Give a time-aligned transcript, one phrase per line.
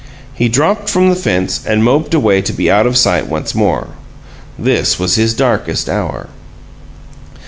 [0.33, 3.89] He dropped from the fence and moped away to be out of sight once more.
[4.57, 6.27] This was his darkest hour.